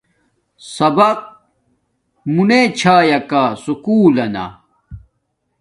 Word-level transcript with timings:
سبق 0.75 1.19
بونے 2.33 2.61
چھایا 2.79 3.19
کا 3.29 3.43
سکُول 3.63 4.11
لنا 4.17 4.45